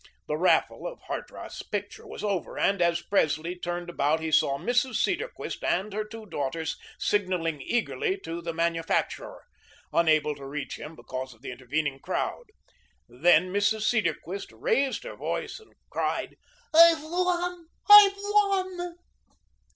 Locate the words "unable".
9.93-10.33